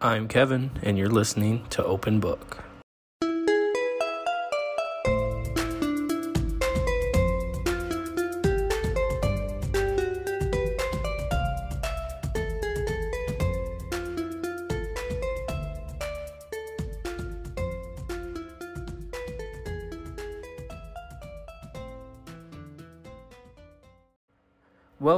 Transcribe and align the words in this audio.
I'm 0.00 0.28
Kevin, 0.28 0.70
and 0.80 0.96
you're 0.96 1.08
listening 1.08 1.66
to 1.70 1.84
Open 1.84 2.20
Book. 2.20 2.67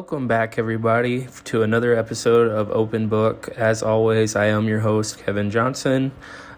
Welcome 0.01 0.29
back, 0.29 0.59
everybody, 0.59 1.27
to 1.45 1.63
another 1.63 1.95
episode 1.95 2.51
of 2.51 2.71
Open 2.71 3.09
Book. 3.09 3.51
As 3.55 3.83
always, 3.83 4.35
I 4.35 4.47
am 4.47 4.67
your 4.67 4.81
host, 4.81 5.19
Kevin 5.19 5.51
Johnson. 5.51 6.13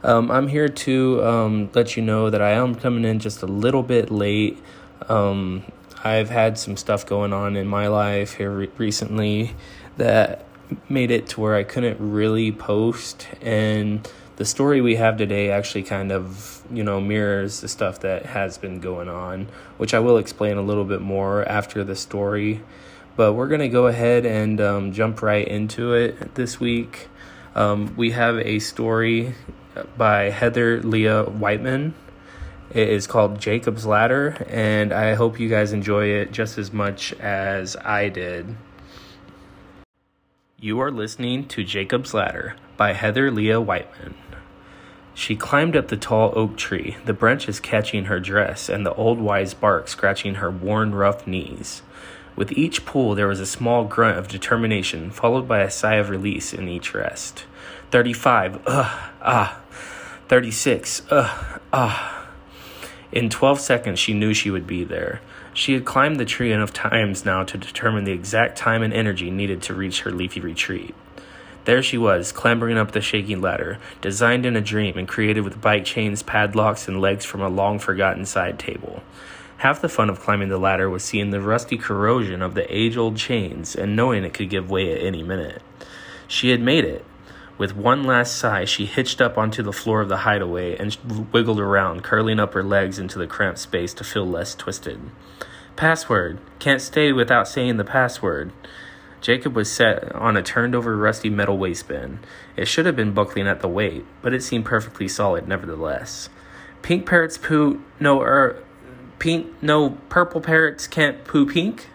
Um, 0.04 0.30
I'm 0.30 0.46
here 0.46 0.68
to 0.68 1.24
um, 1.24 1.68
let 1.74 1.96
you 1.96 2.04
know 2.04 2.30
that 2.30 2.40
I 2.40 2.52
am 2.52 2.76
coming 2.76 3.04
in 3.04 3.18
just 3.18 3.42
a 3.42 3.46
little 3.46 3.82
bit 3.82 4.12
late. 4.12 4.62
Um, 5.08 5.64
I've 6.04 6.30
had 6.30 6.56
some 6.56 6.76
stuff 6.76 7.04
going 7.04 7.32
on 7.32 7.56
in 7.56 7.66
my 7.66 7.88
life 7.88 8.34
here 8.34 8.52
re- 8.52 8.70
recently 8.78 9.56
that 9.96 10.44
made 10.88 11.10
it 11.10 11.26
to 11.30 11.40
where 11.40 11.56
I 11.56 11.64
couldn't 11.64 11.98
really 11.98 12.52
post. 12.52 13.26
And 13.40 14.08
the 14.36 14.44
story 14.44 14.80
we 14.80 14.94
have 14.94 15.16
today 15.16 15.50
actually 15.50 15.82
kind 15.82 16.12
of, 16.12 16.62
you 16.72 16.84
know, 16.84 17.00
mirrors 17.00 17.60
the 17.60 17.66
stuff 17.66 17.98
that 18.02 18.24
has 18.26 18.56
been 18.56 18.78
going 18.78 19.08
on, 19.08 19.48
which 19.78 19.94
I 19.94 19.98
will 19.98 20.18
explain 20.18 20.58
a 20.58 20.62
little 20.62 20.84
bit 20.84 21.00
more 21.00 21.44
after 21.48 21.82
the 21.82 21.96
story. 21.96 22.60
But 23.14 23.34
we're 23.34 23.48
going 23.48 23.60
to 23.60 23.68
go 23.68 23.86
ahead 23.86 24.24
and 24.24 24.60
um, 24.60 24.92
jump 24.92 25.22
right 25.22 25.46
into 25.46 25.92
it 25.92 26.34
this 26.34 26.58
week. 26.58 27.08
Um, 27.54 27.94
we 27.96 28.12
have 28.12 28.38
a 28.38 28.58
story 28.58 29.34
by 29.96 30.30
Heather 30.30 30.82
Lea 30.82 31.22
Whitman. 31.22 31.94
It 32.70 32.88
is 32.88 33.06
called 33.06 33.38
Jacob's 33.38 33.84
Ladder, 33.84 34.46
and 34.48 34.94
I 34.94 35.14
hope 35.14 35.38
you 35.38 35.50
guys 35.50 35.74
enjoy 35.74 36.06
it 36.06 36.32
just 36.32 36.56
as 36.56 36.72
much 36.72 37.12
as 37.14 37.76
I 37.76 38.08
did. 38.08 38.56
You 40.58 40.80
are 40.80 40.90
listening 40.90 41.48
to 41.48 41.64
Jacob's 41.64 42.14
Ladder 42.14 42.56
by 42.78 42.94
Heather 42.94 43.30
Lea 43.30 43.56
Whitman. 43.56 44.14
She 45.12 45.36
climbed 45.36 45.76
up 45.76 45.88
the 45.88 45.98
tall 45.98 46.32
oak 46.34 46.56
tree, 46.56 46.96
the 47.04 47.12
branches 47.12 47.60
catching 47.60 48.06
her 48.06 48.18
dress 48.18 48.70
and 48.70 48.86
the 48.86 48.94
old 48.94 49.20
wise 49.20 49.52
bark 49.52 49.88
scratching 49.88 50.36
her 50.36 50.50
worn, 50.50 50.94
rough 50.94 51.26
knees. 51.26 51.82
With 52.34 52.52
each 52.52 52.86
pull, 52.86 53.14
there 53.14 53.28
was 53.28 53.40
a 53.40 53.46
small 53.46 53.84
grunt 53.84 54.18
of 54.18 54.28
determination, 54.28 55.10
followed 55.10 55.46
by 55.46 55.60
a 55.60 55.70
sigh 55.70 55.96
of 55.96 56.08
release 56.08 56.52
in 56.54 56.68
each 56.68 56.94
rest. 56.94 57.44
35, 57.90 58.62
ugh, 58.66 59.10
ah. 59.22 59.60
36, 60.28 61.02
ugh, 61.10 61.60
ah. 61.72 62.28
In 63.12 63.28
12 63.28 63.60
seconds, 63.60 63.98
she 63.98 64.14
knew 64.14 64.32
she 64.32 64.50
would 64.50 64.66
be 64.66 64.84
there. 64.84 65.20
She 65.52 65.74
had 65.74 65.84
climbed 65.84 66.18
the 66.18 66.24
tree 66.24 66.50
enough 66.50 66.72
times 66.72 67.26
now 67.26 67.44
to 67.44 67.58
determine 67.58 68.04
the 68.04 68.12
exact 68.12 68.56
time 68.56 68.82
and 68.82 68.94
energy 68.94 69.30
needed 69.30 69.60
to 69.62 69.74
reach 69.74 70.00
her 70.00 70.10
leafy 70.10 70.40
retreat. 70.40 70.94
There 71.64 71.82
she 71.82 71.98
was, 71.98 72.32
clambering 72.32 72.78
up 72.78 72.92
the 72.92 73.00
shaky 73.00 73.36
ladder, 73.36 73.78
designed 74.00 74.46
in 74.46 74.56
a 74.56 74.60
dream 74.60 74.96
and 74.96 75.06
created 75.06 75.42
with 75.42 75.60
bike 75.60 75.84
chains, 75.84 76.22
padlocks, 76.22 76.88
and 76.88 77.00
legs 77.00 77.24
from 77.24 77.42
a 77.42 77.48
long 77.48 77.78
forgotten 77.78 78.24
side 78.24 78.58
table. 78.58 79.02
Half 79.62 79.80
the 79.80 79.88
fun 79.88 80.10
of 80.10 80.18
climbing 80.18 80.48
the 80.48 80.58
ladder 80.58 80.90
was 80.90 81.04
seeing 81.04 81.30
the 81.30 81.40
rusty 81.40 81.76
corrosion 81.76 82.42
of 82.42 82.54
the 82.54 82.66
age 82.76 82.96
old 82.96 83.16
chains 83.16 83.76
and 83.76 83.94
knowing 83.94 84.24
it 84.24 84.34
could 84.34 84.50
give 84.50 84.68
way 84.68 84.92
at 84.92 85.00
any 85.00 85.22
minute. 85.22 85.62
She 86.26 86.50
had 86.50 86.60
made 86.60 86.84
it. 86.84 87.04
With 87.58 87.76
one 87.76 88.02
last 88.02 88.36
sigh, 88.36 88.64
she 88.64 88.86
hitched 88.86 89.20
up 89.20 89.38
onto 89.38 89.62
the 89.62 89.72
floor 89.72 90.00
of 90.00 90.08
the 90.08 90.26
hideaway 90.26 90.76
and 90.76 90.98
wiggled 91.32 91.60
around, 91.60 92.02
curling 92.02 92.40
up 92.40 92.54
her 92.54 92.64
legs 92.64 92.98
into 92.98 93.20
the 93.20 93.28
cramped 93.28 93.60
space 93.60 93.94
to 93.94 94.02
feel 94.02 94.26
less 94.26 94.56
twisted. 94.56 94.98
Password. 95.76 96.40
Can't 96.58 96.82
stay 96.82 97.12
without 97.12 97.46
saying 97.46 97.76
the 97.76 97.84
password. 97.84 98.50
Jacob 99.20 99.54
was 99.54 99.70
set 99.70 100.12
on 100.12 100.36
a 100.36 100.42
turned 100.42 100.74
over 100.74 100.96
rusty 100.96 101.30
metal 101.30 101.56
waistband. 101.56 102.18
It 102.56 102.66
should 102.66 102.86
have 102.86 102.96
been 102.96 103.14
buckling 103.14 103.46
at 103.46 103.60
the 103.60 103.68
weight, 103.68 104.04
but 104.22 104.34
it 104.34 104.42
seemed 104.42 104.64
perfectly 104.64 105.06
solid 105.06 105.46
nevertheless. 105.46 106.30
Pink 106.82 107.06
parrots 107.06 107.38
poo. 107.38 107.80
No, 108.00 108.22
er, 108.22 108.64
Pink, 109.22 109.46
no, 109.62 109.90
purple 110.08 110.40
parrots 110.40 110.88
can't 110.88 111.24
poo 111.24 111.46
pink? 111.46 111.86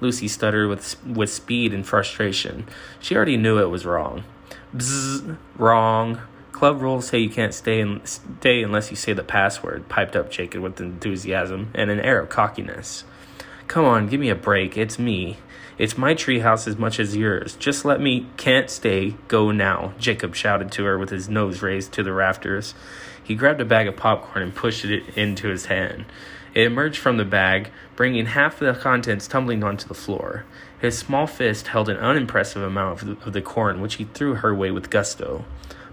Lucy 0.00 0.26
stuttered 0.26 0.68
with, 0.68 1.00
with 1.06 1.30
speed 1.30 1.72
and 1.72 1.86
frustration. 1.86 2.66
She 2.98 3.14
already 3.14 3.36
knew 3.36 3.58
it 3.58 3.70
was 3.70 3.86
wrong. 3.86 4.24
Bzzz, 4.74 5.36
wrong. 5.56 6.20
Club 6.50 6.82
rules 6.82 7.06
say 7.06 7.20
you 7.20 7.30
can't 7.30 7.54
stay, 7.54 7.78
in, 7.78 8.04
stay 8.04 8.64
unless 8.64 8.90
you 8.90 8.96
say 8.96 9.12
the 9.12 9.22
password, 9.22 9.88
piped 9.88 10.16
up 10.16 10.28
Jacob 10.28 10.60
with 10.60 10.80
enthusiasm 10.80 11.70
and 11.72 11.88
an 11.88 12.00
air 12.00 12.18
of 12.18 12.30
cockiness. 12.30 13.04
Come 13.68 13.84
on, 13.84 14.08
give 14.08 14.18
me 14.18 14.30
a 14.30 14.34
break. 14.34 14.76
It's 14.76 14.98
me. 14.98 15.36
It's 15.78 15.96
my 15.96 16.14
treehouse 16.14 16.66
as 16.66 16.76
much 16.76 16.98
as 16.98 17.14
yours. 17.14 17.54
Just 17.54 17.84
let 17.84 18.00
me 18.00 18.26
can't 18.36 18.70
stay, 18.70 19.14
go 19.28 19.52
now, 19.52 19.92
Jacob 20.00 20.34
shouted 20.34 20.72
to 20.72 20.84
her 20.86 20.98
with 20.98 21.10
his 21.10 21.28
nose 21.28 21.62
raised 21.62 21.92
to 21.92 22.02
the 22.02 22.12
rafters. 22.12 22.74
He 23.22 23.36
grabbed 23.36 23.60
a 23.60 23.64
bag 23.64 23.86
of 23.86 23.96
popcorn 23.96 24.42
and 24.42 24.52
pushed 24.52 24.84
it 24.84 25.16
into 25.16 25.46
his 25.46 25.66
hand. 25.66 26.06
It 26.56 26.66
emerged 26.66 26.96
from 26.96 27.18
the 27.18 27.26
bag, 27.26 27.68
bringing 27.96 28.24
half 28.24 28.62
of 28.62 28.74
the 28.74 28.80
contents 28.80 29.28
tumbling 29.28 29.62
onto 29.62 29.86
the 29.86 29.92
floor. 29.92 30.46
His 30.80 30.96
small 30.96 31.26
fist 31.26 31.66
held 31.66 31.90
an 31.90 31.98
unimpressive 31.98 32.62
amount 32.62 33.02
of 33.02 33.08
the, 33.20 33.26
of 33.26 33.34
the 33.34 33.42
corn, 33.42 33.82
which 33.82 33.96
he 33.96 34.04
threw 34.04 34.36
her 34.36 34.54
way 34.54 34.70
with 34.70 34.88
gusto. 34.88 35.44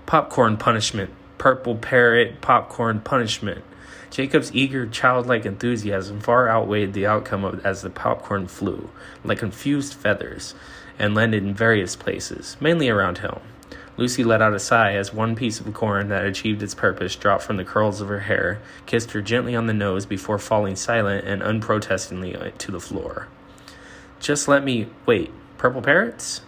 Popcorn 0.05 0.55
punishment. 0.55 1.11
Purple 1.37 1.75
parrot 1.75 2.39
popcorn 2.39 3.01
punishment. 3.01 3.61
Jacob's 4.09 4.55
eager, 4.55 4.87
childlike 4.87 5.45
enthusiasm 5.45 6.21
far 6.21 6.47
outweighed 6.47 6.93
the 6.93 7.07
outcome 7.07 7.43
of, 7.43 7.65
as 7.65 7.81
the 7.81 7.89
popcorn 7.89 8.47
flew, 8.47 8.89
like 9.25 9.39
confused 9.39 9.93
feathers, 9.93 10.55
and 10.97 11.13
landed 11.13 11.43
in 11.43 11.53
various 11.53 11.97
places, 11.97 12.55
mainly 12.61 12.87
around 12.87 13.17
him. 13.17 13.35
Lucy 13.95 14.23
let 14.23 14.41
out 14.41 14.53
a 14.53 14.59
sigh 14.59 14.93
as 14.93 15.13
one 15.13 15.35
piece 15.35 15.59
of 15.59 15.71
corn 15.73 16.07
that 16.09 16.25
achieved 16.25 16.63
its 16.63 16.73
purpose 16.73 17.15
dropped 17.15 17.43
from 17.43 17.57
the 17.57 17.63
curls 17.63 18.01
of 18.01 18.07
her 18.07 18.21
hair, 18.21 18.59
kissed 18.85 19.11
her 19.11 19.21
gently 19.21 19.55
on 19.55 19.67
the 19.67 19.73
nose 19.73 20.05
before 20.05 20.39
falling 20.39 20.75
silent 20.75 21.25
and 21.27 21.43
unprotestingly 21.43 22.35
to 22.57 22.71
the 22.71 22.79
floor. 22.79 23.27
Just 24.19 24.47
let 24.47 24.63
me 24.63 24.87
wait. 25.05 25.31
Purple 25.57 25.81
parrots? 25.81 26.41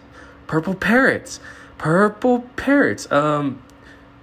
Purple 0.46 0.74
parrots! 0.74 1.38
Purple 1.78 2.40
parrots! 2.56 3.10
Um, 3.12 3.62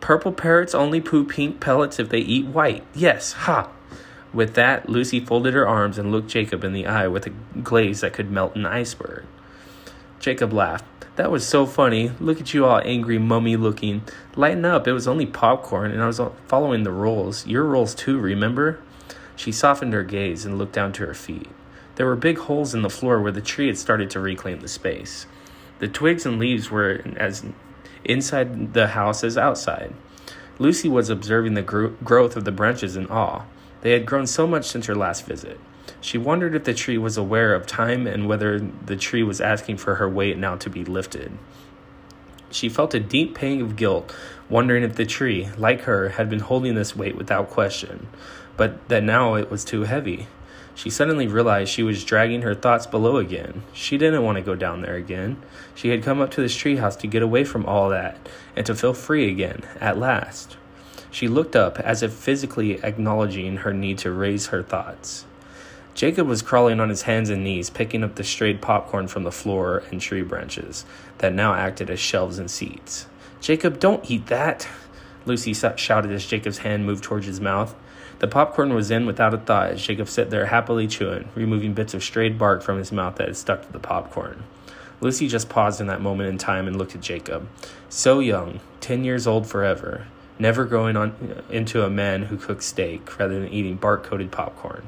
purple 0.01 0.33
parrots 0.33 0.75
only 0.75 0.99
poo 0.99 1.23
pink 1.23 1.61
pellets 1.61 1.99
if 1.99 2.09
they 2.09 2.19
eat 2.19 2.47
white. 2.47 2.83
Yes, 2.93 3.31
ha! 3.33 3.69
With 4.33 4.55
that, 4.55 4.89
Lucy 4.89 5.19
folded 5.19 5.53
her 5.53 5.67
arms 5.67 5.97
and 5.97 6.11
looked 6.11 6.29
Jacob 6.29 6.63
in 6.63 6.73
the 6.73 6.87
eye 6.87 7.07
with 7.07 7.27
a 7.27 7.29
glaze 7.61 8.01
that 8.01 8.13
could 8.13 8.31
melt 8.31 8.55
an 8.55 8.65
iceberg. 8.65 9.23
Jacob 10.19 10.51
laughed. 10.51 10.85
That 11.15 11.29
was 11.29 11.47
so 11.47 11.67
funny. 11.67 12.11
Look 12.19 12.41
at 12.41 12.55
you 12.55 12.65
all 12.65 12.81
angry, 12.83 13.19
mummy 13.19 13.55
looking. 13.55 14.01
Lighten 14.35 14.65
up. 14.65 14.87
It 14.87 14.93
was 14.93 15.07
only 15.07 15.27
popcorn, 15.27 15.91
and 15.91 16.01
I 16.01 16.07
was 16.07 16.19
following 16.47 16.83
the 16.83 16.91
rules. 16.91 17.45
Your 17.45 17.65
rules, 17.65 17.93
too, 17.93 18.17
remember? 18.17 18.79
She 19.35 19.51
softened 19.51 19.93
her 19.93 20.03
gaze 20.03 20.43
and 20.43 20.57
looked 20.57 20.73
down 20.73 20.91
to 20.93 21.05
her 21.05 21.13
feet. 21.13 21.49
There 21.95 22.07
were 22.07 22.15
big 22.15 22.39
holes 22.39 22.73
in 22.73 22.81
the 22.81 22.89
floor 22.89 23.21
where 23.21 23.31
the 23.31 23.41
tree 23.41 23.67
had 23.67 23.77
started 23.77 24.09
to 24.11 24.19
reclaim 24.19 24.61
the 24.61 24.67
space. 24.67 25.27
The 25.77 25.87
twigs 25.87 26.25
and 26.25 26.39
leaves 26.39 26.71
were 26.71 27.03
as 27.15 27.45
inside 28.03 28.73
the 28.73 28.87
house 28.87 29.23
as 29.23 29.37
outside. 29.37 29.93
Lucy 30.57 30.89
was 30.89 31.09
observing 31.09 31.53
the 31.53 31.61
gro- 31.61 31.95
growth 32.03 32.35
of 32.35 32.45
the 32.45 32.51
branches 32.51 32.95
in 32.95 33.05
awe. 33.07 33.43
They 33.81 33.91
had 33.91 34.05
grown 34.05 34.25
so 34.25 34.47
much 34.47 34.65
since 34.65 34.87
her 34.87 34.95
last 34.95 35.25
visit. 35.25 35.59
She 36.01 36.17
wondered 36.17 36.55
if 36.55 36.63
the 36.63 36.73
tree 36.73 36.97
was 36.97 37.17
aware 37.17 37.53
of 37.53 37.65
time 37.65 38.07
and 38.07 38.27
whether 38.27 38.59
the 38.59 38.95
tree 38.95 39.23
was 39.23 39.41
asking 39.41 39.77
for 39.77 39.95
her 39.95 40.09
weight 40.09 40.37
now 40.37 40.55
to 40.57 40.69
be 40.69 40.83
lifted. 40.83 41.37
She 42.51 42.69
felt 42.69 42.93
a 42.93 42.99
deep 42.99 43.35
pang 43.35 43.61
of 43.61 43.75
guilt, 43.75 44.15
wondering 44.49 44.83
if 44.83 44.95
the 44.95 45.05
tree, 45.05 45.49
like 45.57 45.81
her, 45.81 46.09
had 46.09 46.29
been 46.29 46.39
holding 46.39 46.75
this 46.75 46.95
weight 46.95 47.15
without 47.15 47.49
question, 47.49 48.07
but 48.57 48.87
that 48.89 49.03
now 49.03 49.33
it 49.35 49.49
was 49.49 49.65
too 49.65 49.83
heavy. 49.83 50.27
She 50.75 50.89
suddenly 50.89 51.27
realized 51.27 51.71
she 51.71 51.83
was 51.83 52.03
dragging 52.03 52.41
her 52.41 52.55
thoughts 52.55 52.87
below 52.87 53.17
again. 53.17 53.63
She 53.73 53.97
didn't 53.97 54.23
want 54.23 54.37
to 54.37 54.43
go 54.43 54.55
down 54.55 54.81
there 54.81 54.95
again. 54.95 55.41
She 55.75 55.89
had 55.89 56.03
come 56.03 56.19
up 56.19 56.31
to 56.31 56.41
this 56.41 56.55
treehouse 56.55 56.97
to 56.99 57.07
get 57.07 57.21
away 57.21 57.43
from 57.43 57.65
all 57.65 57.89
that 57.89 58.17
and 58.55 58.65
to 58.65 58.75
feel 58.75 58.93
free 58.93 59.29
again, 59.29 59.61
at 59.79 59.97
last. 59.97 60.57
She 61.11 61.27
looked 61.27 61.55
up 61.55 61.79
as 61.79 62.01
if 62.01 62.11
physically 62.11 62.83
acknowledging 62.83 63.57
her 63.57 63.73
need 63.73 63.99
to 63.99 64.11
raise 64.11 64.47
her 64.47 64.63
thoughts. 64.63 65.25
Jacob 65.95 66.27
was 66.27 66.41
crawling 66.41 66.79
on 66.79 66.89
his 66.89 67.03
hands 67.03 67.29
and 67.29 67.43
knees, 67.43 67.69
picking 67.69 68.03
up 68.03 68.15
the 68.15 68.23
strayed 68.23 68.61
popcorn 68.61 69.07
from 69.07 69.23
the 69.23 69.31
floor 69.31 69.83
and 69.91 70.01
tree 70.01 70.23
branches 70.23 70.85
that 71.19 71.33
now 71.33 71.53
acted 71.53 71.89
as 71.89 71.99
shelves 71.99 72.39
and 72.39 72.49
seats. 72.49 73.05
Jacob, 73.39 73.79
don't 73.79 74.09
eat 74.09 74.25
that! 74.27 74.67
Lucy 75.25 75.53
shouted 75.53 76.11
as 76.11 76.25
Jacob's 76.25 76.59
hand 76.59 76.85
moved 76.85 77.03
towards 77.03 77.27
his 77.27 77.39
mouth. 77.39 77.75
The 78.19 78.27
popcorn 78.27 78.73
was 78.73 78.89
in 78.89 79.05
without 79.05 79.33
a 79.33 79.37
thought 79.37 79.71
as 79.71 79.85
Jacob 79.85 80.09
sat 80.09 80.29
there 80.29 80.47
happily 80.47 80.87
chewing, 80.87 81.29
removing 81.35 81.73
bits 81.73 81.93
of 81.93 82.03
strayed 82.03 82.37
bark 82.37 82.61
from 82.61 82.77
his 82.77 82.91
mouth 82.91 83.15
that 83.17 83.27
had 83.27 83.37
stuck 83.37 83.65
to 83.65 83.71
the 83.71 83.79
popcorn. 83.79 84.43
Lucy 84.99 85.27
just 85.27 85.49
paused 85.49 85.81
in 85.81 85.87
that 85.87 86.01
moment 86.01 86.29
in 86.29 86.37
time 86.37 86.67
and 86.67 86.77
looked 86.77 86.95
at 86.95 87.01
Jacob. 87.01 87.47
So 87.89 88.19
young, 88.19 88.61
ten 88.79 89.03
years 89.03 89.27
old 89.27 89.45
forever, 89.45 90.07
never 90.39 90.65
growing 90.65 90.95
on 90.95 91.43
into 91.49 91.83
a 91.83 91.89
man 91.89 92.23
who 92.23 92.37
cooks 92.37 92.65
steak 92.65 93.19
rather 93.19 93.39
than 93.39 93.49
eating 93.49 93.75
bark 93.75 94.03
coated 94.03 94.31
popcorn. 94.31 94.83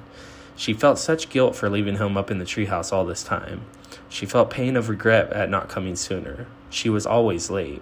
She 0.56 0.74
felt 0.74 1.00
such 1.00 1.30
guilt 1.30 1.56
for 1.56 1.69
leaving 1.69 1.98
him 1.98 2.18
up 2.18 2.31
in 2.31 2.40
the 2.40 2.46
treehouse 2.46 2.94
all 2.94 3.06
this 3.06 3.24
time. 3.24 3.62
She 4.10 4.25
felt 4.25 4.50
pain 4.50 4.75
of 4.75 4.90
regret 4.90 5.31
at 5.34 5.50
not 5.50 5.69
coming 5.69 5.96
sooner. 5.96 6.48
She 6.69 6.90
was 6.90 7.06
always 7.06 7.50
late. 7.50 7.81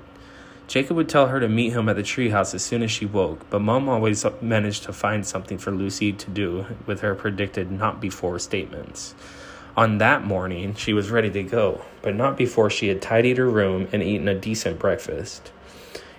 Jacob 0.68 0.96
would 0.98 1.10
tell 1.10 1.28
her 1.28 1.40
to 1.40 1.50
meet 1.50 1.74
him 1.74 1.90
at 1.90 1.96
the 1.96 2.02
treehouse 2.04 2.56
as 2.56 2.64
soon 2.64 2.82
as 2.82 2.90
she 2.90 3.06
woke, 3.06 3.48
but 3.50 3.60
Mom 3.60 3.90
always 3.90 4.26
managed 4.42 4.84
to 4.84 4.94
find 4.94 5.26
something 5.26 5.58
for 5.58 5.72
Lucy 5.72 6.14
to 6.14 6.30
do 6.30 6.66
with 6.86 7.02
her 7.02 7.14
predicted 7.14 7.70
not 7.70 8.00
before 8.00 8.40
statements. 8.40 9.14
On 9.76 9.98
that 9.98 10.24
morning, 10.24 10.74
she 10.76 10.94
was 10.94 11.12
ready 11.12 11.30
to 11.32 11.44
go, 11.44 11.84
but 12.02 12.16
not 12.16 12.38
before 12.38 12.70
she 12.70 12.88
had 12.88 13.02
tidied 13.02 13.38
her 13.38 13.50
room 13.50 13.88
and 13.92 14.02
eaten 14.02 14.28
a 14.28 14.36
decent 14.36 14.80
breakfast. 14.80 15.52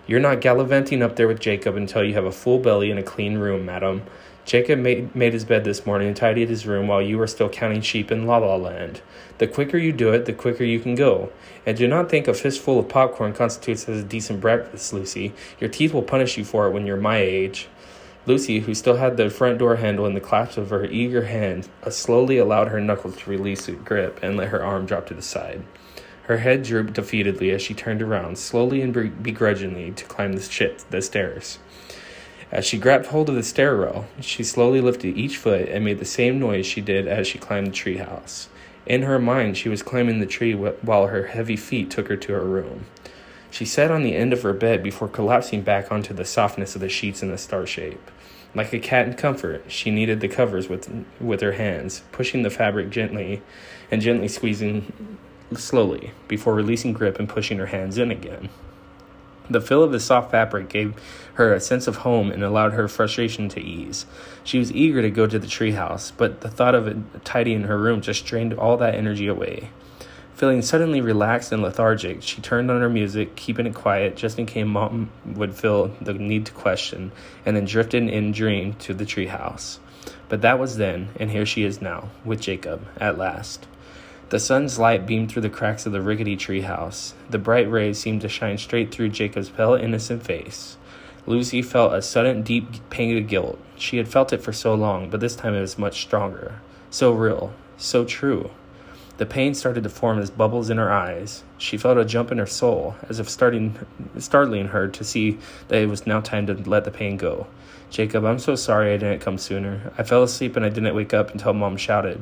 You're 0.06 0.20
not 0.20 0.40
gallivanting 0.40 1.02
up 1.02 1.16
there 1.16 1.28
with 1.28 1.40
Jacob 1.40 1.76
until 1.76 2.04
you 2.04 2.14
have 2.14 2.26
a 2.26 2.32
full 2.32 2.58
belly 2.58 2.90
and 2.90 3.00
a 3.00 3.02
clean 3.02 3.38
room, 3.38 3.64
madam. 3.64 4.02
Jacob 4.44 4.78
made, 4.78 5.14
made 5.14 5.32
his 5.32 5.44
bed 5.44 5.64
this 5.64 5.86
morning 5.86 6.08
and 6.08 6.16
tidied 6.16 6.48
his 6.48 6.66
room 6.66 6.86
while 6.86 7.00
you 7.00 7.16
were 7.16 7.26
still 7.26 7.48
counting 7.48 7.80
sheep 7.80 8.12
in 8.12 8.26
La 8.26 8.36
La 8.38 8.56
Land. 8.56 9.00
The 9.38 9.46
quicker 9.46 9.78
you 9.78 9.92
do 9.92 10.12
it, 10.12 10.26
the 10.26 10.32
quicker 10.32 10.64
you 10.64 10.80
can 10.80 10.94
go. 10.94 11.32
And 11.64 11.76
do 11.76 11.88
not 11.88 12.10
think 12.10 12.28
a 12.28 12.34
fistful 12.34 12.78
of 12.78 12.88
popcorn 12.88 13.32
constitutes 13.32 13.88
as 13.88 14.00
a 14.00 14.04
decent 14.04 14.40
breakfast, 14.40 14.92
Lucy. 14.92 15.32
Your 15.58 15.70
teeth 15.70 15.94
will 15.94 16.02
punish 16.02 16.36
you 16.36 16.44
for 16.44 16.66
it 16.66 16.72
when 16.72 16.86
you're 16.86 16.96
my 16.98 17.18
age. 17.18 17.68
Lucy, 18.26 18.60
who 18.60 18.74
still 18.74 18.96
had 18.96 19.16
the 19.16 19.28
front 19.28 19.58
door 19.58 19.76
handle 19.76 20.06
in 20.06 20.14
the 20.14 20.20
clasp 20.20 20.56
of 20.56 20.70
her 20.70 20.84
eager 20.86 21.24
hand, 21.24 21.68
uh, 21.82 21.90
slowly 21.90 22.38
allowed 22.38 22.68
her 22.68 22.80
knuckles 22.80 23.16
to 23.16 23.30
release 23.30 23.68
its 23.68 23.82
grip 23.82 24.18
and 24.22 24.36
let 24.36 24.48
her 24.48 24.64
arm 24.64 24.86
drop 24.86 25.06
to 25.06 25.14
the 25.14 25.22
side. 25.22 25.62
Her 26.22 26.38
head 26.38 26.62
drooped 26.62 26.94
defeatedly 26.94 27.50
as 27.50 27.60
she 27.60 27.74
turned 27.74 28.00
around, 28.00 28.38
slowly 28.38 28.80
and 28.80 29.22
begrudgingly, 29.22 29.90
to 29.92 30.04
climb 30.06 30.32
the, 30.32 30.40
shit, 30.40 30.84
the 30.90 31.02
stairs. 31.02 31.58
As 32.50 32.64
she 32.64 32.78
grabbed 32.78 33.06
hold 33.06 33.28
of 33.28 33.34
the 33.34 33.42
stair 33.42 33.76
rail, 33.76 34.06
she 34.20 34.44
slowly 34.44 34.80
lifted 34.80 35.16
each 35.16 35.36
foot 35.36 35.68
and 35.68 35.84
made 35.84 35.98
the 35.98 36.04
same 36.04 36.38
noise 36.38 36.66
she 36.66 36.80
did 36.80 37.08
as 37.08 37.26
she 37.26 37.38
climbed 37.38 37.68
the 37.68 37.72
treehouse. 37.72 38.48
In 38.86 39.02
her 39.02 39.18
mind, 39.18 39.56
she 39.56 39.68
was 39.68 39.82
climbing 39.82 40.20
the 40.20 40.26
tree 40.26 40.54
while 40.54 41.06
her 41.06 41.28
heavy 41.28 41.56
feet 41.56 41.90
took 41.90 42.08
her 42.08 42.16
to 42.16 42.32
her 42.32 42.44
room. 42.44 42.86
She 43.50 43.64
sat 43.64 43.90
on 43.90 44.02
the 44.02 44.16
end 44.16 44.32
of 44.32 44.42
her 44.42 44.52
bed 44.52 44.82
before 44.82 45.08
collapsing 45.08 45.62
back 45.62 45.90
onto 45.90 46.12
the 46.12 46.24
softness 46.24 46.74
of 46.74 46.80
the 46.80 46.88
sheets 46.88 47.22
in 47.22 47.30
the 47.30 47.38
star 47.38 47.66
shape. 47.66 48.10
Like 48.54 48.72
a 48.72 48.78
cat 48.78 49.06
in 49.06 49.14
comfort, 49.14 49.64
she 49.68 49.90
kneaded 49.90 50.20
the 50.20 50.28
covers 50.28 50.68
with, 50.68 50.88
with 51.20 51.40
her 51.40 51.52
hands, 51.52 52.02
pushing 52.12 52.42
the 52.42 52.50
fabric 52.50 52.90
gently 52.90 53.42
and 53.90 54.02
gently 54.02 54.28
squeezing 54.28 55.18
slowly 55.56 56.12
before 56.28 56.54
releasing 56.54 56.92
grip 56.92 57.18
and 57.18 57.28
pushing 57.28 57.58
her 57.58 57.66
hands 57.66 57.96
in 57.98 58.10
again. 58.10 58.48
The 59.50 59.60
feel 59.60 59.82
of 59.82 59.92
the 59.92 60.00
soft 60.00 60.30
fabric 60.30 60.70
gave 60.70 60.94
her 61.34 61.52
a 61.52 61.60
sense 61.60 61.86
of 61.86 61.96
home 61.96 62.30
and 62.30 62.42
allowed 62.42 62.72
her 62.72 62.88
frustration 62.88 63.50
to 63.50 63.60
ease. 63.60 64.06
She 64.42 64.58
was 64.58 64.72
eager 64.72 65.02
to 65.02 65.10
go 65.10 65.26
to 65.26 65.38
the 65.38 65.46
treehouse, 65.46 66.12
but 66.16 66.40
the 66.40 66.48
thought 66.48 66.74
of 66.74 66.86
it 66.86 67.24
tidying 67.24 67.64
her 67.64 67.78
room 67.78 68.00
just 68.00 68.24
drained 68.24 68.54
all 68.54 68.78
that 68.78 68.94
energy 68.94 69.26
away. 69.26 69.68
Feeling 70.34 70.62
suddenly 70.62 71.00
relaxed 71.00 71.52
and 71.52 71.62
lethargic, 71.62 72.22
she 72.22 72.40
turned 72.40 72.70
on 72.70 72.80
her 72.80 72.88
music, 72.88 73.36
keeping 73.36 73.66
it 73.66 73.74
quiet 73.74 74.16
just 74.16 74.38
in 74.38 74.46
case 74.46 74.66
Mom 74.66 75.10
would 75.24 75.54
feel 75.54 75.88
the 76.00 76.14
need 76.14 76.46
to 76.46 76.52
question, 76.52 77.12
and 77.44 77.54
then 77.54 77.66
drifted 77.66 78.08
in 78.08 78.32
dream 78.32 78.72
to 78.74 78.94
the 78.94 79.04
treehouse. 79.04 79.78
But 80.28 80.40
that 80.40 80.58
was 80.58 80.76
then, 80.78 81.10
and 81.20 81.30
here 81.30 81.46
she 81.46 81.64
is 81.64 81.80
now, 81.80 82.08
with 82.24 82.40
Jacob, 82.40 82.86
at 82.96 83.18
last. 83.18 83.66
The 84.34 84.40
sun's 84.40 84.80
light 84.80 85.06
beamed 85.06 85.30
through 85.30 85.42
the 85.42 85.48
cracks 85.48 85.86
of 85.86 85.92
the 85.92 86.00
rickety 86.00 86.34
tree 86.34 86.62
house. 86.62 87.14
The 87.30 87.38
bright 87.38 87.70
rays 87.70 88.00
seemed 88.00 88.22
to 88.22 88.28
shine 88.28 88.58
straight 88.58 88.90
through 88.90 89.10
Jacob's 89.10 89.48
pale, 89.48 89.74
innocent 89.74 90.24
face. 90.24 90.76
Lucy 91.24 91.62
felt 91.62 91.92
a 91.92 92.02
sudden, 92.02 92.42
deep 92.42 92.66
pang 92.90 93.16
of 93.16 93.28
guilt. 93.28 93.60
She 93.76 93.96
had 93.96 94.08
felt 94.08 94.32
it 94.32 94.42
for 94.42 94.52
so 94.52 94.74
long, 94.74 95.08
but 95.08 95.20
this 95.20 95.36
time 95.36 95.54
it 95.54 95.60
was 95.60 95.78
much 95.78 96.02
stronger. 96.02 96.56
So 96.90 97.12
real, 97.12 97.52
so 97.76 98.04
true. 98.04 98.50
The 99.18 99.24
pain 99.24 99.54
started 99.54 99.84
to 99.84 99.88
form 99.88 100.18
as 100.18 100.30
bubbles 100.30 100.68
in 100.68 100.78
her 100.78 100.90
eyes. 100.90 101.44
She 101.56 101.76
felt 101.76 101.96
a 101.96 102.04
jump 102.04 102.32
in 102.32 102.38
her 102.38 102.44
soul, 102.44 102.96
as 103.08 103.20
if 103.20 103.28
starting, 103.28 103.78
startling 104.18 104.66
her 104.66 104.88
to 104.88 105.04
see 105.04 105.38
that 105.68 105.80
it 105.80 105.88
was 105.88 106.08
now 106.08 106.20
time 106.20 106.48
to 106.48 106.54
let 106.54 106.84
the 106.84 106.90
pain 106.90 107.16
go. 107.16 107.46
Jacob, 107.88 108.24
I'm 108.24 108.40
so 108.40 108.56
sorry 108.56 108.94
I 108.94 108.96
didn't 108.96 109.20
come 109.20 109.38
sooner. 109.38 109.92
I 109.96 110.02
fell 110.02 110.24
asleep 110.24 110.56
and 110.56 110.66
I 110.66 110.70
didn't 110.70 110.96
wake 110.96 111.14
up 111.14 111.30
until 111.30 111.52
Mom 111.52 111.76
shouted. 111.76 112.20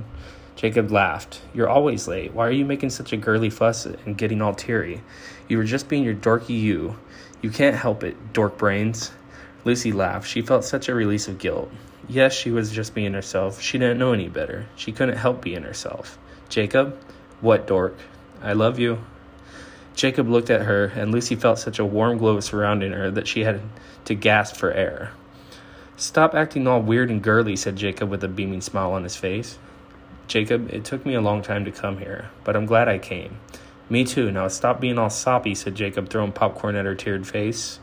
Jacob 0.56 0.90
laughed. 0.90 1.40
You're 1.54 1.68
always 1.68 2.06
late. 2.06 2.32
Why 2.32 2.46
are 2.46 2.52
you 2.52 2.64
making 2.64 2.90
such 2.90 3.12
a 3.12 3.16
girly 3.16 3.50
fuss 3.50 3.86
and 3.86 4.18
getting 4.18 4.42
all 4.42 4.54
teary? 4.54 5.02
You 5.48 5.58
were 5.58 5.64
just 5.64 5.88
being 5.88 6.04
your 6.04 6.14
dorky 6.14 6.60
you. 6.60 6.96
You 7.40 7.50
can't 7.50 7.76
help 7.76 8.04
it, 8.04 8.32
dork 8.32 8.58
brains. 8.58 9.12
Lucy 9.64 9.92
laughed. 9.92 10.28
She 10.28 10.42
felt 10.42 10.64
such 10.64 10.88
a 10.88 10.94
release 10.94 11.28
of 11.28 11.38
guilt. 11.38 11.70
Yes, 12.08 12.32
she 12.32 12.50
was 12.50 12.70
just 12.70 12.94
being 12.94 13.14
herself. 13.14 13.60
She 13.60 13.78
didn't 13.78 13.98
know 13.98 14.12
any 14.12 14.28
better. 14.28 14.66
She 14.76 14.92
couldn't 14.92 15.16
help 15.16 15.42
being 15.42 15.62
herself. 15.62 16.18
Jacob? 16.48 16.98
What 17.40 17.66
dork? 17.66 17.96
I 18.42 18.52
love 18.52 18.78
you. 18.78 18.98
Jacob 19.94 20.28
looked 20.28 20.50
at 20.50 20.62
her, 20.62 20.86
and 20.86 21.12
Lucy 21.12 21.36
felt 21.36 21.58
such 21.58 21.78
a 21.78 21.84
warm 21.84 22.18
glow 22.18 22.40
surrounding 22.40 22.92
her 22.92 23.10
that 23.10 23.28
she 23.28 23.44
had 23.44 23.60
to 24.04 24.14
gasp 24.14 24.56
for 24.56 24.72
air. 24.72 25.12
Stop 25.96 26.34
acting 26.34 26.66
all 26.66 26.80
weird 26.80 27.10
and 27.10 27.22
girly, 27.22 27.56
said 27.56 27.76
Jacob 27.76 28.08
with 28.08 28.24
a 28.24 28.28
beaming 28.28 28.60
smile 28.60 28.92
on 28.92 29.04
his 29.04 29.16
face. 29.16 29.58
Jacob, 30.32 30.72
it 30.72 30.82
took 30.82 31.04
me 31.04 31.12
a 31.12 31.20
long 31.20 31.42
time 31.42 31.62
to 31.66 31.70
come 31.70 31.98
here, 31.98 32.30
but 32.42 32.56
I'm 32.56 32.64
glad 32.64 32.88
I 32.88 32.96
came. 32.96 33.38
Me 33.90 34.02
too. 34.02 34.30
Now 34.30 34.48
stop 34.48 34.80
being 34.80 34.96
all 34.96 35.10
soppy, 35.10 35.54
said 35.54 35.74
Jacob, 35.74 36.08
throwing 36.08 36.32
popcorn 36.32 36.74
at 36.74 36.86
her 36.86 36.94
teared 36.94 37.26
face. 37.26 37.78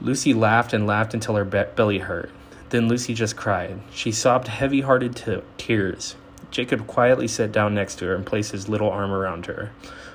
Lucy 0.00 0.34
laughed 0.34 0.72
and 0.72 0.88
laughed 0.88 1.14
until 1.14 1.36
her 1.36 1.44
be- 1.44 1.62
belly 1.76 2.00
hurt. 2.00 2.32
Then 2.70 2.88
Lucy 2.88 3.14
just 3.14 3.36
cried. 3.36 3.78
She 3.92 4.10
sobbed 4.10 4.48
heavy 4.48 4.80
hearted 4.80 5.14
t- 5.14 5.40
tears. 5.56 6.16
Jacob 6.50 6.88
quietly 6.88 7.28
sat 7.28 7.52
down 7.52 7.76
next 7.76 7.94
to 8.00 8.06
her 8.06 8.16
and 8.16 8.26
placed 8.26 8.50
his 8.50 8.68
little 8.68 8.90
arm 8.90 9.12
around 9.12 9.46
her. 9.46 9.70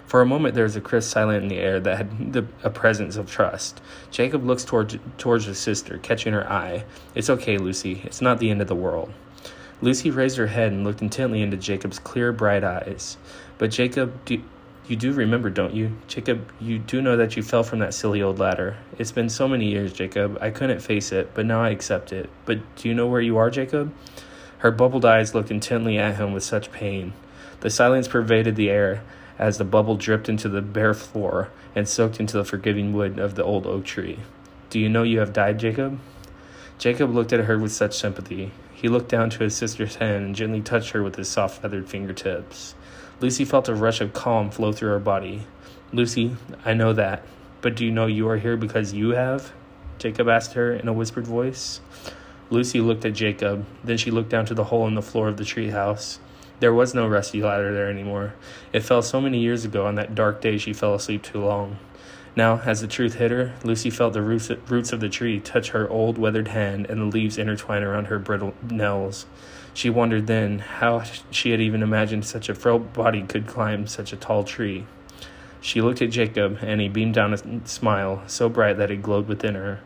For 0.06 0.20
a 0.20 0.26
moment, 0.26 0.54
there 0.54 0.66
was 0.66 0.76
a 0.76 0.82
crisp 0.82 1.14
silence 1.14 1.44
in 1.44 1.48
the 1.48 1.60
air 1.60 1.80
that 1.80 1.96
had 1.96 2.34
the, 2.34 2.46
a 2.62 2.70
presence 2.70 3.16
of 3.16 3.32
trust. 3.32 3.80
Jacob 4.12 4.44
looks 4.44 4.66
toward, 4.66 5.00
towards 5.18 5.46
his 5.46 5.60
sister, 5.60 5.98
catching 5.98 6.34
her 6.34 6.52
eye. 6.52 6.84
It's 7.16 7.30
okay, 7.30 7.58
Lucy. 7.58 8.02
It's 8.04 8.20
not 8.20 8.40
the 8.40 8.52
end 8.52 8.62
of 8.62 8.68
the 8.68 8.76
world. 8.76 9.14
Lucy 9.82 10.10
raised 10.10 10.38
her 10.38 10.48
head 10.48 10.72
and 10.72 10.84
looked 10.84 11.02
intently 11.02 11.42
into 11.42 11.58
Jacob's 11.58 12.00
clear, 12.00 12.32
bright 12.32 12.64
eyes. 12.64 13.18
But 13.58 13.72
Jacob, 13.72 14.26
do, 14.26 14.42
you 14.88 14.96
do 14.96 15.12
remember, 15.14 15.50
don't 15.50 15.74
you? 15.74 15.98
Jacob, 16.08 16.50
you 16.60 16.80
do 16.80 17.02
know 17.02 17.18
that 17.18 17.36
you 17.36 17.44
fell 17.44 17.64
from 17.64 17.80
that 17.80 17.94
silly 17.94 18.22
old 18.22 18.40
ladder. 18.40 18.78
It's 18.98 19.12
been 19.12 19.30
so 19.30 19.48
many 19.48 19.70
years, 19.70 19.94
Jacob. 19.94 20.38
I 20.42 20.50
couldn't 20.50 20.80
face 20.80 21.12
it, 21.12 21.32
but 21.34 21.46
now 21.46 21.62
I 21.62 21.70
accept 21.70 22.12
it. 22.12 22.30
But 22.46 22.60
do 22.76 22.88
you 22.90 22.96
know 22.96 23.08
where 23.08 23.22
you 23.22 23.38
are, 23.38 23.50
Jacob? 23.50 23.94
Her 24.60 24.72
bubbled 24.72 25.06
eyes 25.06 25.36
looked 25.36 25.52
intently 25.52 25.98
at 25.98 26.16
him 26.16 26.34
with 26.34 26.44
such 26.44 26.72
pain. 26.72 27.14
The 27.60 27.70
silence 27.70 28.08
pervaded 28.08 28.56
the 28.56 28.70
air 28.70 29.04
as 29.38 29.58
the 29.58 29.64
bubble 29.64 29.96
dripped 29.96 30.30
into 30.30 30.50
the 30.50 30.62
bare 30.62 30.96
floor 30.96 31.50
and 31.76 31.88
soaked 31.88 32.20
into 32.20 32.38
the 32.38 32.46
forgiving 32.46 32.94
wood 32.94 33.20
of 33.20 33.36
the 33.36 33.44
old 33.44 33.68
oak 33.68 33.86
tree. 33.86 34.20
Do 34.72 34.80
you 34.80 34.90
know 34.90 35.04
you 35.04 35.20
have 35.20 35.34
died, 35.34 35.60
Jacob? 35.60 36.00
Jacob 36.80 37.14
looked 37.14 37.34
at 37.34 37.46
her 37.46 37.58
with 37.58 37.72
such 37.72 37.98
sympathy. 37.98 38.52
He 38.78 38.90
looked 38.90 39.10
down 39.10 39.32
to 39.32 39.40
his 39.40 39.56
sister's 39.56 39.96
hand 39.96 40.24
and 40.24 40.36
gently 40.36 40.62
touched 40.62 40.92
her 40.92 41.02
with 41.02 41.16
his 41.16 41.28
soft 41.28 41.64
feathered 41.64 41.90
fingertips. 41.90 42.76
Lucy 43.20 43.44
felt 43.44 43.68
a 43.68 43.74
rush 43.74 44.02
of 44.02 44.14
calm 44.14 44.52
flow 44.52 44.72
through 44.72 44.92
her 44.92 45.00
body. 45.00 45.48
Lucy, 45.92 46.38
I 46.64 46.76
know 46.76 46.94
that, 46.94 47.24
but 47.62 47.76
do 47.76 47.84
you 47.84 47.92
know 47.92 48.06
you 48.06 48.30
are 48.30 48.38
here 48.38 48.56
because 48.56 48.94
you 48.94 49.10
have? 49.16 49.52
Jacob 49.98 50.30
asked 50.30 50.54
her 50.54 50.72
in 50.72 50.88
a 50.88 50.94
whispered 50.94 51.26
voice. 51.26 51.82
Lucy 52.52 52.80
looked 52.80 53.04
at 53.04 53.14
Jacob, 53.14 53.66
then 53.84 53.98
she 53.98 54.12
looked 54.12 54.30
down 54.30 54.46
to 54.46 54.54
the 54.54 54.66
hole 54.66 54.86
in 54.86 54.94
the 54.94 55.02
floor 55.02 55.28
of 55.28 55.38
the 55.38 55.44
treehouse. 55.44 56.20
There 56.60 56.74
was 56.74 56.94
no 56.94 57.08
rusty 57.08 57.42
ladder 57.42 57.74
there 57.74 57.90
anymore. 57.90 58.36
It 58.74 58.82
fell 58.82 59.02
so 59.02 59.20
many 59.20 59.40
years 59.40 59.66
ago 59.66 59.88
on 59.88 59.96
that 59.96 60.14
dark 60.14 60.40
day 60.40 60.60
she 60.60 60.72
fell 60.72 60.94
asleep 60.94 61.24
too 61.24 61.44
long. 61.44 61.80
Now, 62.38 62.62
as 62.64 62.82
the 62.82 62.88
truth 62.88 63.16
hit 63.16 63.32
her, 63.32 63.56
Lucy 63.64 63.90
felt 63.90 64.14
the 64.14 64.22
roots, 64.22 64.52
of 64.52 65.00
the 65.00 65.10
tree 65.10 65.40
touch 65.40 65.70
her 65.70 65.90
old 65.90 66.20
weathered 66.20 66.50
hand 66.50 66.86
and 66.88 67.02
the 67.02 67.06
leaves 67.06 67.40
intertwine 67.40 67.82
around 67.82 68.06
her 68.06 68.20
brittle 68.20 68.54
nails. 68.70 69.26
She 69.74 69.90
wondered 69.90 70.28
then 70.28 70.60
how 70.60 71.02
she 71.32 71.50
had 71.50 71.60
even 71.60 71.82
imagined 71.82 72.26
such 72.26 72.48
a 72.48 72.54
frail 72.54 72.78
body 72.78 73.24
could 73.24 73.48
climb 73.48 73.88
such 73.88 74.14
a 74.14 74.18
tall 74.18 74.44
tree. 74.44 74.86
She 75.62 75.82
looked 75.82 76.00
at 76.04 76.12
Jacob, 76.12 76.60
and 76.62 76.80
he 76.80 76.90
beamed 76.90 77.16
down 77.16 77.34
a 77.34 77.68
smile 77.68 78.22
so 78.28 78.50
bright 78.50 78.78
that 78.78 78.92
it 78.92 79.02
glowed 79.02 79.28
within 79.28 79.56
her. 79.56 79.80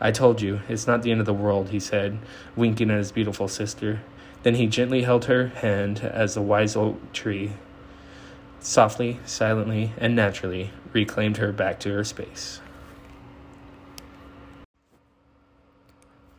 I 0.00 0.10
told 0.10 0.40
you, 0.40 0.60
it's 0.70 0.86
not 0.86 1.02
the 1.02 1.10
end 1.10 1.20
of 1.20 1.26
the 1.26 1.34
world, 1.34 1.68
he 1.68 1.80
said, 1.80 2.16
winking 2.56 2.90
at 2.90 2.96
his 2.96 3.12
beautiful 3.12 3.46
sister. 3.46 4.00
Then 4.42 4.54
he 4.54 4.68
gently 4.68 5.02
held 5.02 5.26
her 5.26 5.48
hand 5.48 6.00
as 6.00 6.32
the 6.32 6.40
wise 6.40 6.76
oak 6.76 7.12
tree 7.12 7.52
softly, 8.64 9.20
silently, 9.26 9.92
and 9.98 10.16
naturally 10.16 10.70
reclaimed 10.92 11.36
her 11.36 11.52
back 11.52 11.78
to 11.80 11.92
her 11.92 12.02
space. 12.02 12.60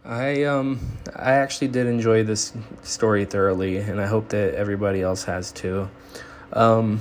I 0.03 0.43
um 0.43 0.79
I 1.15 1.33
actually 1.33 1.69
did 1.69 1.87
enjoy 1.87 2.23
this 2.23 2.53
story 2.83 3.25
thoroughly 3.25 3.77
and 3.77 3.99
I 3.99 4.05
hope 4.05 4.29
that 4.29 4.53
everybody 4.53 5.01
else 5.01 5.23
has 5.23 5.51
too. 5.51 5.89
Um 6.53 6.99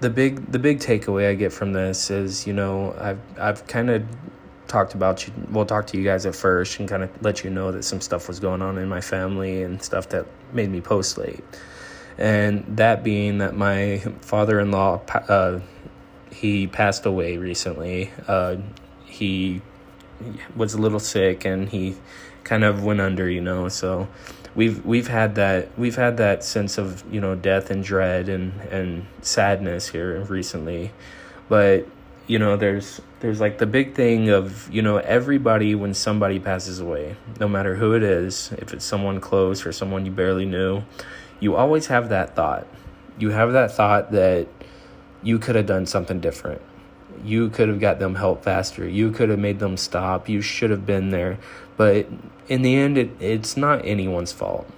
the 0.00 0.10
big 0.10 0.52
the 0.52 0.58
big 0.60 0.78
takeaway 0.78 1.30
I 1.30 1.34
get 1.34 1.52
from 1.52 1.72
this 1.72 2.10
is 2.10 2.46
you 2.46 2.52
know 2.52 2.94
I've 3.00 3.18
I've 3.40 3.66
kind 3.66 3.90
of 3.90 4.04
talked 4.68 4.94
about 4.94 5.26
you 5.26 5.32
we'll 5.50 5.66
talk 5.66 5.88
to 5.88 5.98
you 5.98 6.04
guys 6.04 6.26
at 6.26 6.36
first 6.36 6.78
and 6.78 6.88
kind 6.88 7.02
of 7.02 7.10
let 7.22 7.42
you 7.42 7.50
know 7.50 7.72
that 7.72 7.82
some 7.82 8.00
stuff 8.00 8.28
was 8.28 8.38
going 8.38 8.62
on 8.62 8.78
in 8.78 8.88
my 8.88 9.00
family 9.00 9.62
and 9.64 9.82
stuff 9.82 10.08
that 10.10 10.26
made 10.52 10.70
me 10.70 10.80
post 10.80 11.18
late 11.18 11.42
and 12.18 12.64
that 12.76 13.02
being 13.04 13.38
that 13.38 13.56
my 13.56 13.98
father-in-law 14.20 15.00
uh, 15.28 15.60
he 16.30 16.66
passed 16.66 17.06
away 17.06 17.36
recently 17.36 18.10
uh, 18.26 18.56
he 19.04 19.62
was 20.56 20.74
a 20.74 20.78
little 20.78 21.00
sick 21.00 21.44
and 21.44 21.68
he 21.68 21.96
kind 22.44 22.64
of 22.64 22.84
went 22.84 23.00
under 23.00 23.30
you 23.30 23.40
know 23.40 23.68
so 23.68 24.08
we've 24.58 24.84
we've 24.84 25.06
had 25.06 25.36
that 25.36 25.68
we've 25.78 25.94
had 25.94 26.16
that 26.16 26.42
sense 26.42 26.78
of 26.78 27.04
you 27.12 27.20
know 27.20 27.36
death 27.36 27.70
and 27.70 27.84
dread 27.84 28.28
and 28.28 28.60
and 28.72 29.06
sadness 29.22 29.88
here 29.88 30.20
recently. 30.22 30.90
But 31.48 31.86
you 32.26 32.40
know 32.40 32.56
there's 32.56 33.00
there's 33.20 33.40
like 33.40 33.58
the 33.58 33.66
big 33.66 33.94
thing 33.94 34.30
of 34.30 34.68
you 34.72 34.82
know 34.82 34.98
everybody 34.98 35.76
when 35.76 35.94
somebody 35.94 36.40
passes 36.40 36.80
away 36.80 37.16
no 37.40 37.48
matter 37.48 37.76
who 37.76 37.94
it 37.94 38.02
is 38.02 38.52
if 38.58 38.74
it's 38.74 38.84
someone 38.84 39.20
close 39.20 39.64
or 39.64 39.72
someone 39.72 40.04
you 40.04 40.12
barely 40.12 40.44
knew 40.44 40.82
you 41.40 41.56
always 41.56 41.86
have 41.86 42.08
that 42.08 42.34
thought. 42.34 42.66
You 43.18 43.30
have 43.30 43.52
that 43.52 43.72
thought 43.72 44.12
that 44.12 44.48
you 45.22 45.38
could 45.38 45.56
have 45.56 45.66
done 45.66 45.86
something 45.86 46.20
different. 46.20 46.62
You 47.24 47.50
could 47.50 47.68
have 47.68 47.80
got 47.80 47.98
them 47.98 48.14
help 48.14 48.44
faster. 48.44 48.88
You 48.88 49.10
could 49.10 49.28
have 49.28 49.38
made 49.38 49.58
them 49.58 49.76
stop. 49.76 50.28
You 50.28 50.40
should 50.40 50.70
have 50.70 50.86
been 50.86 51.10
there. 51.10 51.38
But 51.76 52.06
in 52.48 52.62
the 52.62 52.76
end, 52.76 52.98
it, 52.98 53.10
it's 53.20 53.56
not 53.56 53.84
anyone's 53.84 54.32
fault. 54.32 54.68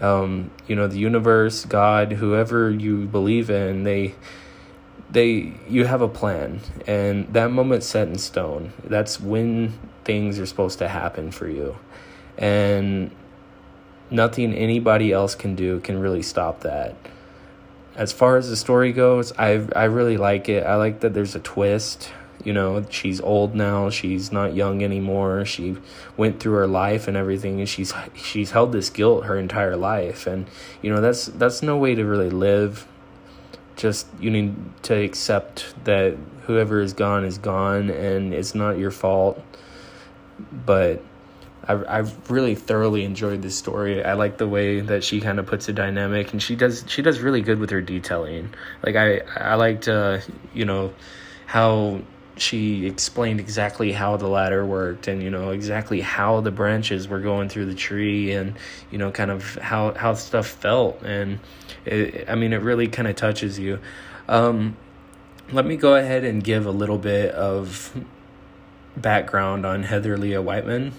Um, 0.00 0.50
you 0.68 0.76
know, 0.76 0.86
the 0.86 0.98
universe, 0.98 1.64
God, 1.64 2.12
whoever 2.12 2.70
you 2.70 3.06
believe 3.06 3.50
in, 3.50 3.82
they 3.82 4.14
they 5.10 5.54
you 5.68 5.84
have 5.84 6.02
a 6.02 6.08
plan. 6.08 6.60
And 6.86 7.32
that 7.34 7.50
moment 7.50 7.82
set 7.82 8.08
in 8.08 8.18
stone. 8.18 8.72
That's 8.84 9.20
when 9.20 9.78
things 10.04 10.38
are 10.38 10.46
supposed 10.46 10.78
to 10.78 10.88
happen 10.88 11.32
for 11.32 11.48
you. 11.48 11.76
And 12.36 13.10
nothing 14.10 14.54
anybody 14.54 15.12
else 15.12 15.34
can 15.34 15.54
do 15.54 15.80
can 15.80 15.98
really 16.00 16.22
stop 16.22 16.60
that. 16.60 16.94
As 17.96 18.12
far 18.12 18.36
as 18.36 18.48
the 18.48 18.56
story 18.56 18.92
goes 18.92 19.32
i 19.38 19.66
i 19.74 19.84
really 19.84 20.16
like 20.16 20.48
it. 20.48 20.64
I 20.64 20.76
like 20.76 21.00
that 21.00 21.14
there's 21.14 21.34
a 21.34 21.40
twist 21.40 22.12
you 22.44 22.52
know 22.52 22.84
she's 22.88 23.20
old 23.20 23.54
now 23.54 23.90
she's 23.90 24.30
not 24.30 24.54
young 24.54 24.80
anymore 24.84 25.44
she 25.44 25.76
went 26.16 26.38
through 26.38 26.52
her 26.52 26.68
life 26.68 27.08
and 27.08 27.16
everything 27.16 27.58
and 27.58 27.68
she's 27.68 27.92
she's 28.14 28.52
held 28.52 28.70
this 28.70 28.90
guilt 28.90 29.24
her 29.24 29.36
entire 29.36 29.76
life 29.76 30.24
and 30.24 30.46
you 30.80 30.92
know 30.92 31.00
that's 31.00 31.26
that's 31.26 31.62
no 31.62 31.76
way 31.76 31.94
to 31.94 32.04
really 32.04 32.30
live. 32.30 32.86
Just 33.76 34.06
you 34.18 34.30
need 34.30 34.54
to 34.82 34.94
accept 34.94 35.74
that 35.84 36.16
whoever 36.46 36.80
is 36.80 36.92
gone 36.92 37.24
is 37.24 37.38
gone 37.38 37.90
and 37.90 38.34
it's 38.34 38.54
not 38.54 38.78
your 38.78 38.90
fault. 38.90 39.40
But 40.66 41.02
I've, 41.68 41.84
I've 41.86 42.30
really 42.30 42.54
thoroughly 42.54 43.04
enjoyed 43.04 43.42
this 43.42 43.54
story. 43.54 44.02
I 44.02 44.14
like 44.14 44.38
the 44.38 44.48
way 44.48 44.80
that 44.80 45.04
she 45.04 45.20
kind 45.20 45.38
of 45.38 45.46
puts 45.46 45.68
a 45.68 45.72
dynamic, 45.72 46.32
and 46.32 46.42
she 46.42 46.56
does 46.56 46.84
she 46.88 47.02
does 47.02 47.20
really 47.20 47.42
good 47.42 47.58
with 47.58 47.70
her 47.70 47.82
detailing. 47.82 48.54
Like 48.82 48.96
I 48.96 49.20
I 49.36 49.54
liked 49.54 49.86
uh, 49.86 50.20
you 50.54 50.64
know 50.64 50.94
how 51.46 52.00
she 52.36 52.86
explained 52.86 53.40
exactly 53.40 53.92
how 53.92 54.16
the 54.16 54.28
ladder 54.28 54.64
worked 54.64 55.08
and 55.08 55.22
you 55.22 55.30
know 55.30 55.50
exactly 55.50 56.00
how 56.00 56.40
the 56.40 56.50
branches 56.50 57.08
were 57.08 57.20
going 57.20 57.48
through 57.48 57.66
the 57.66 57.74
tree 57.74 58.32
and 58.32 58.56
you 58.90 58.98
know 58.98 59.10
kind 59.10 59.30
of 59.30 59.56
how 59.56 59.92
how 59.94 60.14
stuff 60.14 60.46
felt 60.46 61.02
and 61.02 61.40
it, 61.84 62.28
i 62.28 62.34
mean 62.34 62.52
it 62.52 62.62
really 62.62 62.86
kind 62.86 63.08
of 63.08 63.16
touches 63.16 63.58
you 63.58 63.78
um, 64.28 64.76
let 65.52 65.64
me 65.64 65.76
go 65.76 65.96
ahead 65.96 66.22
and 66.22 66.44
give 66.44 66.66
a 66.66 66.70
little 66.70 66.98
bit 66.98 67.34
of 67.34 67.92
background 68.96 69.66
on 69.66 69.82
heather 69.82 70.16
lea 70.16 70.38
whitman 70.38 70.92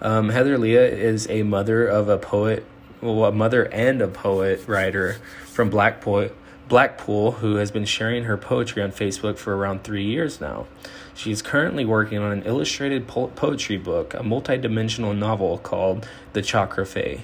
um, 0.00 0.30
heather 0.30 0.58
lea 0.58 0.76
is 0.76 1.28
a 1.28 1.42
mother 1.42 1.86
of 1.86 2.08
a 2.08 2.18
poet 2.18 2.64
well 3.00 3.24
a 3.24 3.32
mother 3.32 3.64
and 3.72 4.02
a 4.02 4.08
poet 4.08 4.62
writer 4.66 5.16
from 5.46 5.70
blackpool 5.70 6.30
Blackpool, 6.70 7.32
who 7.32 7.56
has 7.56 7.72
been 7.72 7.84
sharing 7.84 8.24
her 8.24 8.36
poetry 8.36 8.80
on 8.80 8.92
Facebook 8.92 9.38
for 9.38 9.56
around 9.56 9.82
three 9.82 10.04
years 10.04 10.40
now. 10.40 10.68
She 11.16 11.32
is 11.32 11.42
currently 11.42 11.84
working 11.84 12.18
on 12.18 12.30
an 12.30 12.44
illustrated 12.44 13.08
po- 13.08 13.26
poetry 13.26 13.76
book, 13.76 14.14
a 14.14 14.22
multi-dimensional 14.22 15.12
novel 15.12 15.58
called 15.58 16.06
The 16.32 16.42
Chakra 16.42 16.86
Fae, 16.86 17.22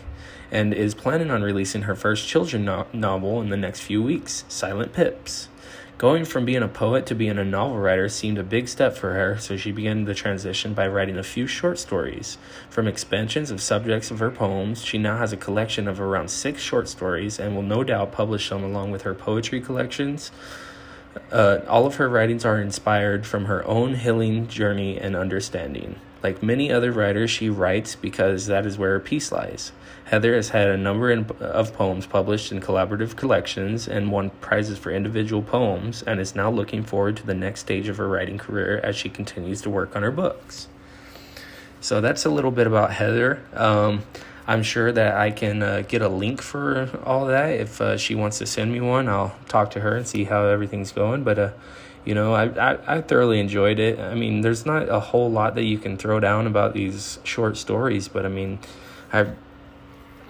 and 0.50 0.74
is 0.74 0.96
planning 0.96 1.30
on 1.30 1.42
releasing 1.42 1.82
her 1.82 1.94
first 1.94 2.26
children's 2.26 2.66
no- 2.66 2.88
novel 2.92 3.40
in 3.40 3.50
the 3.50 3.56
next 3.56 3.82
few 3.82 4.02
weeks, 4.02 4.44
Silent 4.48 4.92
Pips. 4.92 5.48
Going 5.98 6.26
from 6.26 6.44
being 6.44 6.62
a 6.62 6.68
poet 6.68 7.06
to 7.06 7.14
being 7.14 7.38
a 7.38 7.44
novel 7.44 7.78
writer 7.78 8.10
seemed 8.10 8.36
a 8.36 8.42
big 8.42 8.68
step 8.68 8.94
for 8.94 9.14
her, 9.14 9.38
so 9.38 9.56
she 9.56 9.72
began 9.72 10.04
the 10.04 10.14
transition 10.14 10.74
by 10.74 10.86
writing 10.86 11.16
a 11.16 11.22
few 11.22 11.46
short 11.46 11.78
stories. 11.78 12.36
From 12.68 12.86
expansions 12.86 13.50
of 13.50 13.62
subjects 13.62 14.10
of 14.10 14.18
her 14.18 14.30
poems, 14.30 14.84
she 14.84 14.98
now 14.98 15.16
has 15.16 15.32
a 15.32 15.38
collection 15.38 15.88
of 15.88 15.98
around 15.98 16.28
six 16.28 16.60
short 16.60 16.88
stories 16.88 17.40
and 17.40 17.54
will 17.54 17.62
no 17.62 17.82
doubt 17.82 18.12
publish 18.12 18.50
them 18.50 18.62
along 18.62 18.90
with 18.90 19.02
her 19.02 19.14
poetry 19.14 19.58
collections. 19.58 20.30
Uh, 21.32 21.60
all 21.66 21.86
of 21.86 21.94
her 21.94 22.10
writings 22.10 22.44
are 22.44 22.60
inspired 22.60 23.26
from 23.26 23.46
her 23.46 23.66
own 23.66 23.94
healing 23.94 24.48
journey 24.48 24.98
and 24.98 25.16
understanding. 25.16 25.98
Like 26.26 26.42
many 26.42 26.72
other 26.72 26.90
writers, 26.90 27.30
she 27.30 27.48
writes 27.48 27.94
because 27.94 28.46
that 28.48 28.66
is 28.66 28.76
where 28.76 28.94
her 28.94 28.98
peace 29.00 29.30
lies. 29.30 29.70
Heather 30.06 30.34
has 30.34 30.48
had 30.48 30.66
a 30.66 30.76
number 30.76 31.12
of 31.12 31.72
poems 31.72 32.04
published 32.04 32.50
in 32.50 32.60
collaborative 32.60 33.14
collections 33.14 33.86
and 33.86 34.10
won 34.10 34.30
prizes 34.40 34.76
for 34.76 34.90
individual 34.90 35.40
poems, 35.40 36.02
and 36.02 36.18
is 36.18 36.34
now 36.34 36.50
looking 36.50 36.82
forward 36.82 37.16
to 37.18 37.26
the 37.26 37.32
next 37.32 37.60
stage 37.60 37.86
of 37.86 37.98
her 37.98 38.08
writing 38.08 38.38
career 38.38 38.80
as 38.82 38.96
she 38.96 39.08
continues 39.08 39.62
to 39.62 39.70
work 39.70 39.94
on 39.94 40.02
her 40.02 40.10
books. 40.10 40.66
So 41.80 42.00
that's 42.00 42.24
a 42.24 42.30
little 42.30 42.50
bit 42.50 42.66
about 42.66 42.90
Heather. 42.90 43.40
Um, 43.54 44.02
I'm 44.48 44.64
sure 44.64 44.90
that 44.90 45.16
I 45.16 45.30
can 45.30 45.62
uh, 45.62 45.84
get 45.86 46.02
a 46.02 46.08
link 46.08 46.42
for 46.42 46.90
all 47.04 47.26
that. 47.26 47.50
If 47.52 47.80
uh, 47.80 47.96
she 47.98 48.16
wants 48.16 48.38
to 48.38 48.46
send 48.46 48.72
me 48.72 48.80
one, 48.80 49.08
I'll 49.08 49.36
talk 49.46 49.70
to 49.72 49.80
her 49.80 49.96
and 49.96 50.04
see 50.04 50.24
how 50.24 50.46
everything's 50.46 50.90
going. 50.90 51.22
But 51.22 51.38
uh, 51.38 51.50
you 52.06 52.14
know, 52.14 52.32
I, 52.32 52.44
I, 52.44 52.96
I 52.96 53.00
thoroughly 53.02 53.40
enjoyed 53.40 53.78
it. 53.78 53.98
I 53.98 54.14
mean, 54.14 54.40
there's 54.40 54.64
not 54.64 54.88
a 54.88 55.00
whole 55.00 55.30
lot 55.30 55.56
that 55.56 55.64
you 55.64 55.76
can 55.76 55.98
throw 55.98 56.20
down 56.20 56.46
about 56.46 56.72
these 56.72 57.18
short 57.24 57.56
stories, 57.56 58.08
but 58.08 58.24
I 58.24 58.28
mean, 58.28 58.60
I 59.12 59.26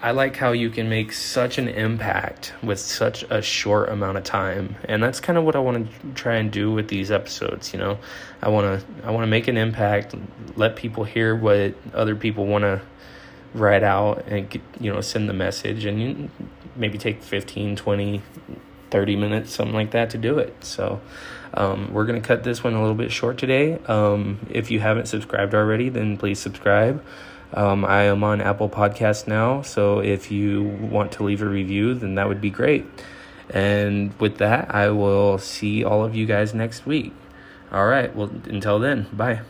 I 0.01 0.11
like 0.11 0.35
how 0.35 0.51
you 0.51 0.69
can 0.69 0.89
make 0.89 1.11
such 1.11 1.57
an 1.57 1.67
impact 1.67 2.53
with 2.61 2.79
such 2.79 3.23
a 3.31 3.41
short 3.41 3.89
amount 3.89 4.17
of 4.17 4.23
time. 4.23 4.75
And 4.83 5.01
that's 5.01 5.19
kind 5.19 5.39
of 5.39 5.43
what 5.43 5.55
I 5.55 5.59
want 5.59 5.89
to 5.89 6.13
try 6.13 6.35
and 6.35 6.51
do 6.51 6.71
with 6.71 6.87
these 6.87 7.09
episodes, 7.09 7.73
you 7.73 7.79
know. 7.79 7.97
I 8.41 8.49
want 8.49 8.79
to 8.79 9.07
I 9.07 9.11
want 9.11 9.23
to 9.23 9.27
make 9.27 9.47
an 9.47 9.57
impact, 9.57 10.13
let 10.55 10.75
people 10.75 11.03
hear 11.03 11.35
what 11.35 11.73
other 11.93 12.15
people 12.15 12.45
want 12.45 12.63
to 12.63 12.81
write 13.53 13.83
out 13.83 14.25
and 14.27 14.61
you 14.79 14.91
know, 14.93 15.01
send 15.01 15.29
the 15.29 15.33
message 15.33 15.85
and 15.85 16.29
maybe 16.75 16.97
take 16.97 17.23
15, 17.23 17.75
20, 17.75 18.21
30 18.91 19.15
minutes, 19.15 19.53
something 19.53 19.75
like 19.75 19.91
that 19.91 20.09
to 20.11 20.17
do 20.17 20.37
it. 20.37 20.63
So, 20.63 21.01
um, 21.53 21.93
we're 21.93 22.05
going 22.05 22.21
to 22.21 22.27
cut 22.27 22.43
this 22.43 22.63
one 22.63 22.73
a 22.73 22.79
little 22.79 22.95
bit 22.95 23.11
short 23.11 23.37
today. 23.37 23.79
Um, 23.87 24.39
if 24.49 24.69
you 24.69 24.79
haven't 24.79 25.07
subscribed 25.07 25.55
already, 25.55 25.89
then 25.89 26.17
please 26.17 26.39
subscribe. 26.39 27.03
Um, 27.53 27.85
I 27.85 28.03
am 28.03 28.23
on 28.23 28.41
Apple 28.41 28.69
Podcast 28.69 29.27
now, 29.27 29.61
so 29.61 29.99
if 29.99 30.31
you 30.31 30.63
want 30.63 31.13
to 31.13 31.23
leave 31.23 31.41
a 31.41 31.47
review, 31.47 31.93
then 31.93 32.15
that 32.15 32.27
would 32.27 32.41
be 32.41 32.49
great. 32.49 32.85
And 33.49 34.17
with 34.19 34.37
that, 34.39 34.73
I 34.75 34.89
will 34.89 35.37
see 35.37 35.83
all 35.83 36.03
of 36.03 36.13
you 36.13 36.25
guys 36.25 36.53
next 36.53 36.85
week. 36.85 37.13
All 37.71 37.87
right, 37.87 38.13
well, 38.13 38.29
until 38.45 38.79
then, 38.79 39.07
bye. 39.13 39.41